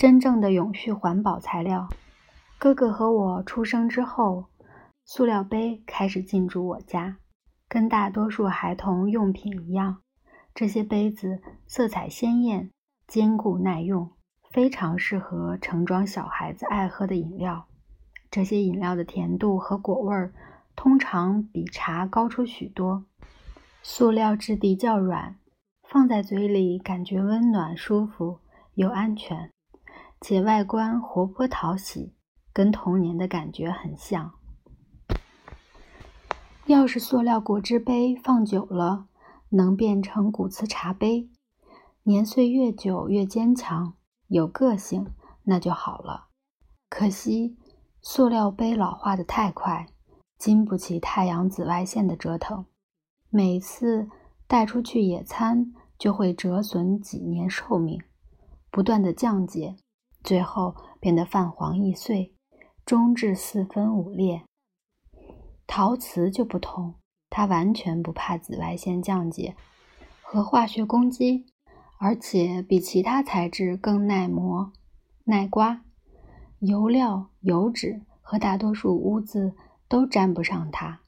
[0.00, 1.86] 真正的永续环保材料。
[2.58, 4.46] 哥哥和我出生之后，
[5.04, 7.18] 塑料杯开始进驻我家。
[7.68, 9.98] 跟大多数孩童用品一样，
[10.54, 12.70] 这些杯子色彩鲜艳、
[13.06, 14.10] 坚固耐用，
[14.50, 17.66] 非常适合盛装小孩子爱喝的饮料。
[18.30, 20.32] 这些饮料的甜度和果味儿
[20.74, 23.04] 通常比茶高出许多。
[23.82, 25.36] 塑料质地较软，
[25.82, 28.38] 放在嘴里感觉温暖舒服
[28.72, 29.50] 又安全，
[30.20, 32.14] 且外观活泼讨喜，
[32.52, 34.32] 跟童年的感觉很像。
[36.66, 39.06] 要是塑料果汁杯放久了
[39.48, 41.28] 能变成古瓷茶杯，
[42.04, 43.94] 年岁越久越坚强
[44.28, 45.06] 有个性，
[45.44, 46.28] 那就好了。
[46.88, 47.56] 可惜
[48.00, 49.88] 塑料杯老化的太快，
[50.38, 52.66] 经不起太阳紫外线的折腾，
[53.30, 54.08] 每次
[54.46, 58.00] 带出去野餐就会折损几年寿命，
[58.70, 59.76] 不断的降解，
[60.22, 62.34] 最后变得泛黄易碎，
[62.84, 64.42] 终至四分五裂。
[65.66, 66.94] 陶瓷就不同，
[67.28, 69.54] 它完全不怕紫外线降解
[70.20, 71.46] 和化学攻击，
[71.98, 74.72] 而且比其他材质更耐磨、
[75.24, 75.82] 耐刮，
[76.58, 79.54] 油料、油脂和大多数污渍
[79.88, 81.00] 都沾不上它。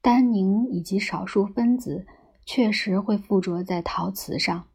[0.00, 2.06] 单宁以及少数分子
[2.44, 4.66] 确实会附着在陶瓷上，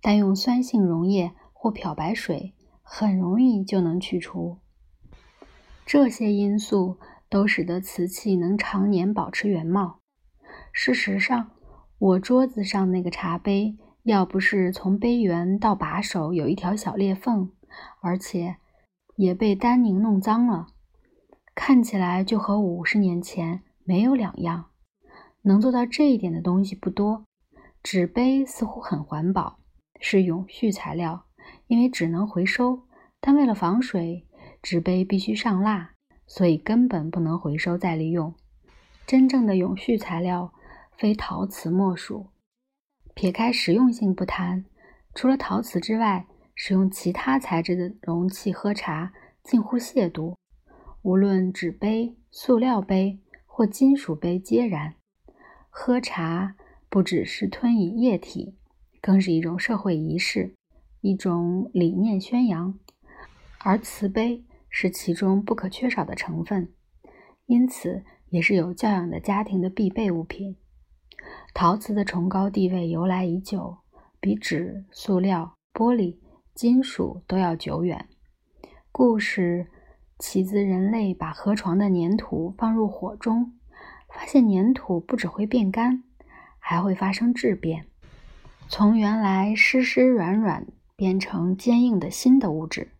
[0.00, 4.58] 但用酸性溶液或漂白水很容易就能去除。
[5.84, 7.00] 这些因素。
[7.30, 9.98] 都使得瓷器能常年保持原貌。
[10.70, 11.50] 事实上，
[11.98, 17.50] 我桌子上那个茶杯，要不是从杯缘到把手有一条小裂缝，
[18.00, 18.58] 而且
[19.16, 20.68] 也被丹宁弄脏了，
[21.56, 24.66] 看起来就和五十年前没有两样。
[25.42, 27.24] 能做到这一点的东西不多。
[27.82, 29.58] 纸杯似乎很环保，
[29.98, 31.23] 是永续材料，
[31.66, 32.82] 因为只能回收，
[33.20, 34.26] 但为了防水，
[34.62, 35.90] 纸杯必须上蜡。
[36.26, 38.34] 所以根本不能回收再利用。
[39.06, 40.54] 真正的永续材料
[40.96, 42.28] 非陶瓷莫属。
[43.14, 44.64] 撇开实用性不谈，
[45.14, 50.34] 除了陶瓷之外，使用其他材质的容器喝茶近乎亵渎。
[51.02, 54.94] 无论纸杯、塑料杯或金属杯皆然。
[55.68, 56.56] 喝茶
[56.88, 58.56] 不只是吞饮液体，
[59.02, 60.54] 更是一种社会仪式，
[61.04, 62.78] 一种理念宣扬。
[63.58, 64.44] 而瓷杯。
[64.76, 66.72] 是其中不可缺少的成分，
[67.46, 70.56] 因此也是有教养的家庭的必备物品。
[71.54, 73.78] 陶瓷的崇高地位由来已久，
[74.18, 76.18] 比纸、塑料、玻璃、
[76.56, 78.08] 金属都要久远。
[78.90, 79.68] 故事
[80.18, 83.52] 起自人类把河床的粘土放入火中，
[84.12, 86.02] 发现粘土不只会变干，
[86.58, 87.86] 还会发生质变，
[88.66, 92.92] 从原来湿湿软软变成坚硬的新的物质，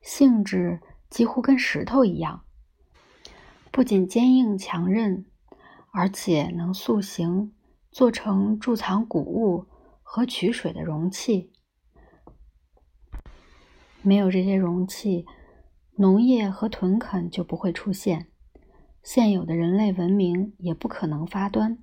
[0.00, 0.80] 性质。
[1.10, 2.44] 几乎跟石头一样，
[3.70, 5.26] 不仅坚硬强韧，
[5.92, 7.54] 而且能塑形，
[7.92, 9.66] 做成贮藏谷物
[10.02, 11.52] 和取水的容器。
[14.02, 15.24] 没有这些容器，
[15.94, 18.26] 农业和屯垦就不会出现，
[19.04, 21.78] 现有的人类文明也不可能发端。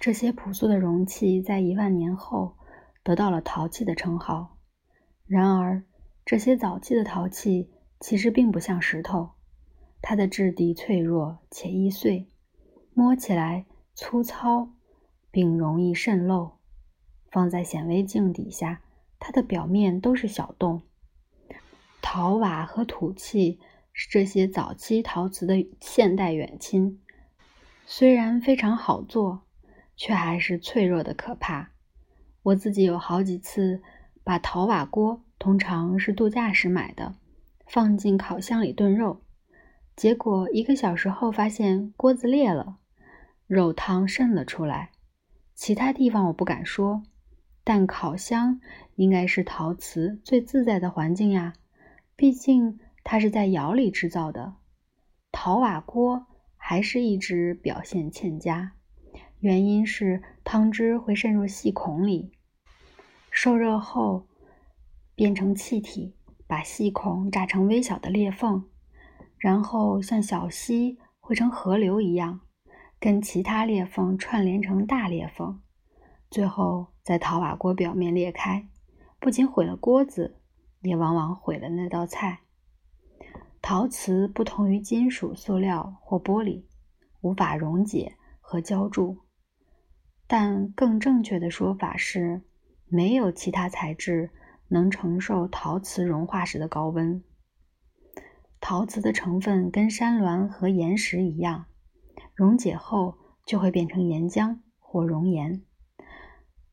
[0.00, 2.56] 这些朴素的容器在一万年后
[3.04, 4.58] 得到了陶器的称号。
[5.26, 5.84] 然而，
[6.24, 7.70] 这些早期的陶器。
[8.00, 9.30] 其实并不像石头，
[10.02, 12.28] 它的质地脆弱且易碎，
[12.92, 14.68] 摸起来粗糙，
[15.30, 16.58] 并容易渗漏。
[17.30, 18.82] 放在显微镜底下，
[19.18, 20.82] 它的表面都是小洞。
[22.02, 23.58] 陶瓦和土器
[23.94, 27.00] 是这些早期陶瓷的现代远亲，
[27.86, 29.46] 虽然非常好做，
[29.96, 31.70] 却还是脆弱的可怕。
[32.44, 33.82] 我自己有好几次
[34.22, 37.14] 把陶瓦锅，通常是度假时买的。
[37.66, 39.22] 放进烤箱里炖肉，
[39.96, 42.76] 结果一个小时后发现锅子裂了，
[43.46, 44.90] 肉汤渗了出来。
[45.54, 47.02] 其他地方我不敢说，
[47.64, 48.60] 但烤箱
[48.96, 51.54] 应该是陶瓷最自在的环境呀，
[52.14, 54.56] 毕竟它是在窑里制造的。
[55.32, 56.26] 陶瓦锅
[56.58, 58.72] 还是一直表现欠佳，
[59.40, 62.30] 原因是汤汁会渗入细孔里，
[63.30, 64.28] 受热后
[65.16, 66.14] 变成气体。
[66.46, 68.68] 把细孔炸成微小的裂缝，
[69.38, 72.42] 然后像小溪汇成河流一样，
[73.00, 75.62] 跟其他裂缝串联成大裂缝，
[76.30, 78.68] 最后在陶瓦锅表面裂开，
[79.18, 80.38] 不仅毁了锅子，
[80.82, 82.40] 也往往毁了那道菜。
[83.62, 86.66] 陶瓷不同于金属、塑料或玻璃，
[87.22, 89.16] 无法溶解和浇铸，
[90.26, 92.42] 但更正确的说法是，
[92.86, 94.30] 没有其他材质。
[94.68, 97.22] 能承受陶瓷融化时的高温。
[98.60, 101.66] 陶瓷的成分跟山峦和岩石一样，
[102.34, 103.16] 溶解后
[103.46, 105.62] 就会变成岩浆或熔岩。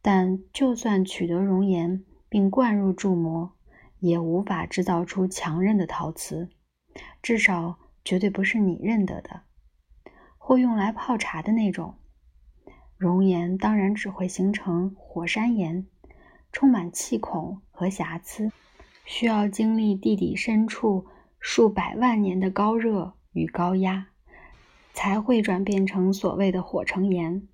[0.02, 3.52] 但就算取得熔岩并灌入铸模，
[4.00, 6.50] 也无法制造出强韧的陶瓷，
[7.22, 9.42] 至少绝对不是你认得的，
[10.38, 11.96] 或用来泡茶的那种。
[13.02, 15.88] 熔岩当然只会形成火山岩，
[16.52, 18.52] 充满气孔和瑕疵，
[19.06, 21.08] 需要经历地底深处
[21.40, 24.10] 数百万年的高热与高压，
[24.94, 27.48] 才会转变成所谓的火成岩。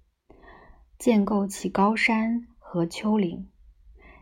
[0.99, 3.47] 建构起高山和丘陵，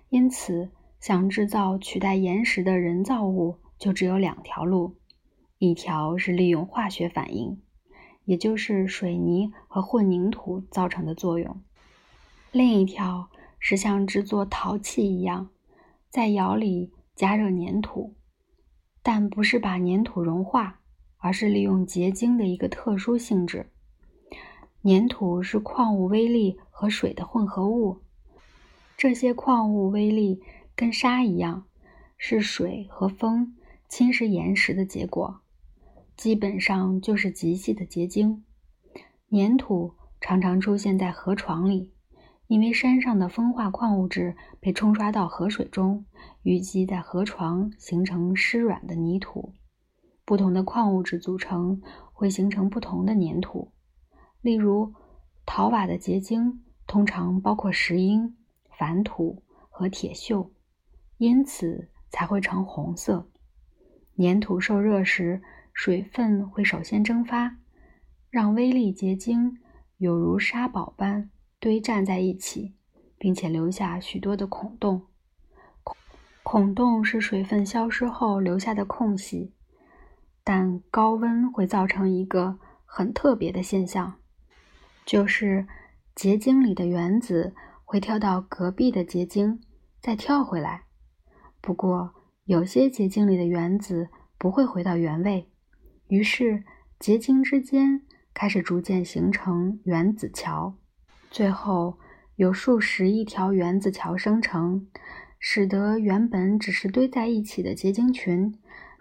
[0.10, 0.70] 因此
[1.00, 4.98] 想制造取代岩石的人造物，就只有两条路：
[5.58, 7.64] 一条是利用化学反应，
[8.26, 11.56] 也就是水泥和混凝土造成的作用；
[12.52, 13.30] 另一条
[13.60, 15.50] 是像制作陶器一样，
[16.10, 18.14] 在窑里加热粘土，
[19.02, 20.80] 但不是把粘土融化，
[21.18, 23.72] 而是利用结晶的一个特殊性质。
[24.84, 28.02] 粘土是矿物微粒和水的混合物，
[28.98, 30.42] 这些矿物微粒
[30.76, 31.66] 跟沙一样，
[32.18, 33.56] 是水和风
[33.88, 35.42] 侵蚀岩石的结果，
[36.16, 38.44] 基本上就是极细的结晶。
[39.32, 41.92] 粘土常常出现在河床里，
[42.48, 46.06] 因为山上的风化矿物质被冲刷到河水中，
[46.44, 49.54] 淤积在河床，形成湿软的泥土。
[50.24, 51.82] 不同的矿物质组成
[52.12, 53.72] 会形成不同的粘土。
[54.42, 54.94] 例如，
[55.46, 58.36] 陶瓦的结晶通常包括石英、
[58.80, 60.50] 矾土和铁锈，
[61.18, 63.30] 因此才会呈红色。
[64.18, 65.42] 粘土受热时，
[65.76, 67.58] 水分会首先蒸发，
[68.32, 69.60] 让微粒结晶
[69.98, 71.30] 有如沙堡般
[71.60, 72.74] 堆站在一起，
[73.18, 75.06] 并且留下许多的孔洞。
[76.42, 79.54] 孔洞是水分消失后留下的空隙，
[80.46, 84.16] 但高温会造成一个很特别的现象。
[85.06, 85.68] 就是
[86.16, 89.62] 结晶里的原子会跳到隔壁的结晶，
[90.00, 90.86] 再跳回来。
[91.62, 95.52] 不过，有些结晶里的原子不会回到原位，
[96.08, 96.64] 于是
[97.00, 98.02] 结晶之间
[98.34, 100.76] 开始逐渐形成原子桥，
[101.30, 101.98] 最后
[102.36, 104.88] 有数十亿条原子桥生成，
[105.40, 108.58] 使得原本只是堆在一起的结晶群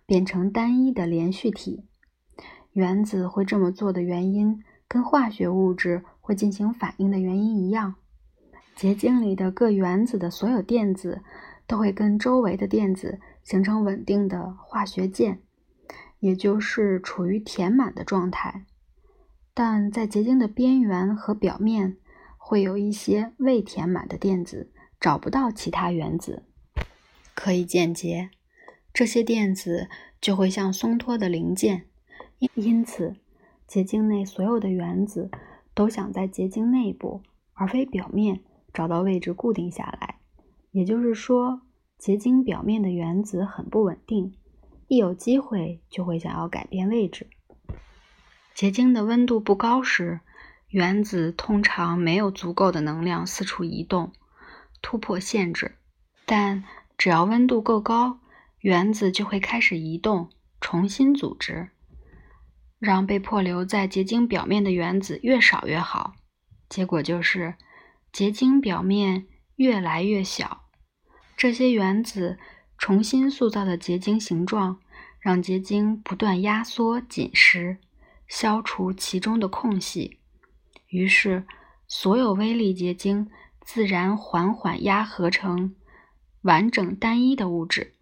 [0.06, 1.84] 变成单一的连续体。
[2.72, 4.62] 原子会这么做的原因。
[4.86, 7.96] 跟化学物质会进行反应的原因一样，
[8.76, 11.22] 结晶里的各原子的所有电子
[11.66, 15.40] 都会跟周围的电子形成稳定的化学键，
[16.20, 18.66] 也就是处于填满的状态。
[19.52, 21.96] 但在结晶的边缘和表面
[22.36, 26.44] 会有一些未填满的电子，找不到其他原子
[27.34, 28.30] 可以间接，
[28.92, 29.88] 这些电子
[30.20, 31.86] 就会像松脱的零件，
[32.38, 33.16] 因因此。
[33.66, 35.30] 结晶内所有的原子
[35.74, 37.22] 都想在结晶内部，
[37.54, 38.40] 而非表面
[38.74, 40.16] 找到位置固定下来。
[40.70, 41.62] 也就是说，
[41.96, 44.34] 结晶表面的原子很不稳定，
[44.94, 47.26] 一有机会就会想要改变位置。
[48.54, 50.20] 结晶的温度不高时，
[50.68, 54.12] 原子通常没有足够的能量四处移动，
[54.80, 55.74] 突破限制。
[56.24, 56.62] 但
[56.96, 58.20] 只要温度够高，
[58.60, 60.30] 原子就会开始移动，
[60.60, 61.70] 重新组织。
[62.78, 66.12] 让被迫留在结晶表面的原子越少越好，
[66.68, 67.56] 结果就是
[68.12, 69.26] 结晶表面
[69.56, 70.66] 越来越小。
[71.36, 72.38] 这些原子
[72.78, 74.80] 重新塑造的结晶形状，
[75.24, 77.78] 让结晶不断压缩紧实，
[78.28, 80.20] 消除其中的空隙。
[80.88, 81.46] 于是，
[81.88, 83.30] 所有微粒结晶
[83.62, 85.74] 自然缓缓压合成
[86.42, 87.94] 完整单一的物质。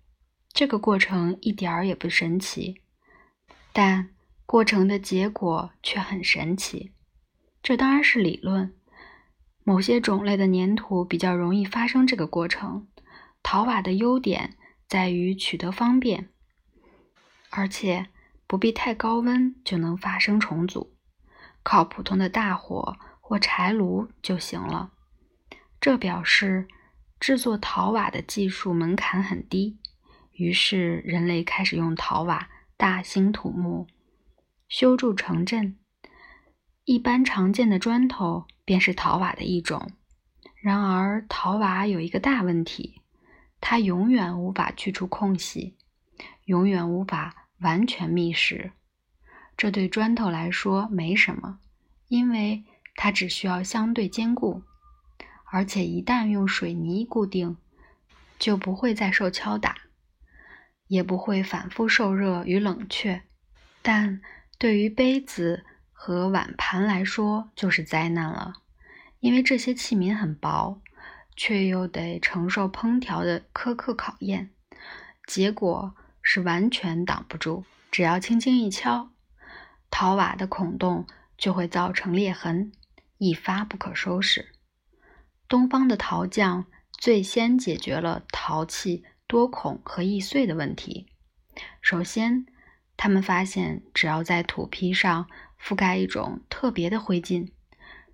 [0.53, 2.83] 这个过程一点儿也不神奇，
[3.73, 4.09] 但。
[4.45, 6.93] 过程的结果却很神奇，
[7.63, 8.75] 这当然是理论。
[9.65, 12.87] 某些种类的粘土比较容易发生这个过程。
[13.43, 16.29] 陶瓦的优点在于取得方便，
[17.55, 18.09] 而且
[18.47, 20.95] 不必太高温就能发生重组，
[21.63, 24.93] 靠普通的大火或柴炉就行了。
[25.79, 26.67] 这表示
[27.21, 29.79] 制作陶瓦的技术门槛很低，
[30.33, 33.87] 于是人类开始用陶瓦大兴土木。
[34.67, 35.77] 修筑城镇，
[36.85, 39.91] 一般常见的砖头便是陶瓦的一种。
[40.63, 43.03] 然而，陶瓦有一个大问题，
[43.61, 45.77] 它永远无法去除空隙，
[46.47, 48.73] 永远无法完全密实。
[49.57, 51.59] 这对砖头来说没什么，
[52.09, 52.65] 因为
[52.95, 54.63] 它只需要相对坚固，
[55.51, 57.57] 而且一旦用水泥固定，
[58.39, 59.77] 就不会再受敲打，
[60.89, 63.23] 也不会反复受热与冷却。
[63.83, 64.21] 但
[64.59, 68.55] 对于杯子和碗盘来说，就是灾难了，
[69.21, 70.81] 因为这些器皿很薄，
[71.37, 74.51] 却又得承受烹调的苛刻考验，
[75.27, 77.65] 结果是完全挡不住。
[77.91, 79.11] 只要轻轻一敲，
[79.91, 82.73] 陶瓦的孔洞就会造成裂痕，
[83.19, 84.53] 一发不可收拾。
[85.49, 91.09] 东方的陶匠最先解决了陶器多孔和易碎的问题。
[91.83, 92.47] 首先，
[92.97, 95.29] 他们发现，只要在土坯上
[95.61, 97.53] 覆盖一种特别的灰烬，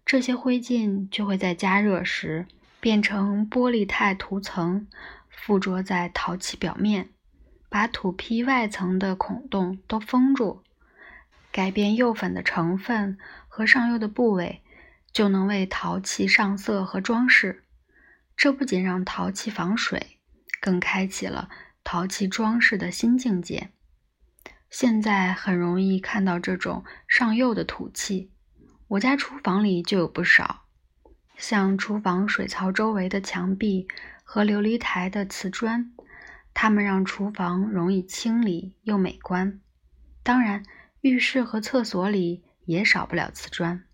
[0.05, 2.49] 这些灰烬就会在加热时
[2.81, 4.89] 变成玻璃钛涂层，
[5.29, 7.11] 附着在陶器表面。
[7.69, 10.63] 把土坯外层的孔洞都封住，
[11.53, 14.63] 改变釉粉的成分和上釉的部位，
[15.13, 17.65] 就能为陶器上色和装饰。
[18.37, 20.19] 这不仅让陶器防水，
[20.61, 21.51] 更开启了
[21.83, 23.71] 陶器装饰的新境界。
[24.71, 28.31] 现在很容易看到这种上釉的土器，
[28.87, 30.67] 我家厨房里就有不少，
[31.37, 33.89] 像厨房水槽周围的墙壁
[34.23, 35.93] 和琉璃台的瓷砖。
[36.55, 39.61] 它们让厨房容易清理又美观。
[40.23, 40.65] 当然，
[41.01, 43.85] 浴室和厕所里也少不了瓷砖。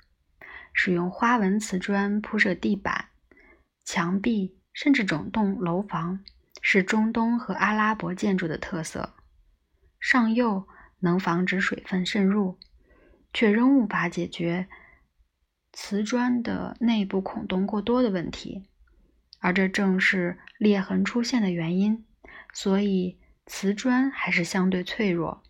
[0.72, 3.10] 使用花纹瓷砖铺设地板、
[3.84, 6.24] 墙壁，甚至整栋楼房，
[6.60, 9.14] 是中东和阿拉伯建筑的特色。
[10.00, 10.66] 上釉
[10.98, 12.58] 能防止水分渗入，
[13.32, 14.68] 却仍无法解决
[15.72, 18.68] 瓷砖的内部孔洞过多的问题，
[19.38, 22.04] 而这正是裂痕出现的原因。
[22.54, 25.42] 所以，瓷砖还是相对脆弱，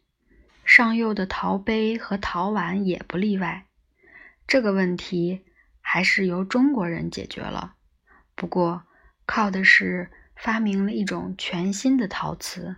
[0.64, 3.66] 上釉的陶杯和陶碗也不例外。
[4.46, 5.44] 这个问题
[5.80, 7.74] 还是由中国人解决了，
[8.34, 8.84] 不过
[9.26, 12.76] 靠的是发明了一种全新的陶瓷。